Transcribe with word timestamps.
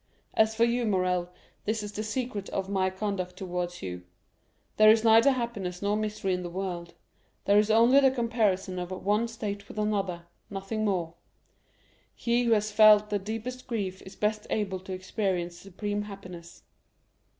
As 0.33 0.55
for 0.55 0.63
you, 0.63 0.87
Morrel, 0.87 1.29
this 1.65 1.83
is 1.83 1.91
the 1.91 2.01
secret 2.01 2.49
of 2.49 2.67
my 2.67 2.89
conduct 2.89 3.37
towards 3.37 3.83
you. 3.83 4.01
There 4.77 4.89
is 4.89 5.03
neither 5.03 5.29
happiness 5.29 5.79
nor 5.83 5.95
misery 5.95 6.33
in 6.33 6.41
the 6.41 6.49
world; 6.49 6.95
there 7.45 7.59
is 7.59 7.69
only 7.69 7.99
the 7.99 8.09
comparison 8.09 8.79
of 8.79 8.89
one 8.89 9.27
state 9.27 9.67
with 9.67 9.77
another, 9.77 10.23
nothing 10.49 10.83
more. 10.85 11.13
He 12.15 12.45
who 12.45 12.53
has 12.53 12.71
felt 12.71 13.11
the 13.11 13.19
deepest 13.19 13.67
grief 13.67 14.01
is 14.01 14.15
best 14.15 14.47
able 14.49 14.79
to 14.79 14.91
experience 14.91 15.55
supreme 15.57 16.01
happiness. 16.01 16.63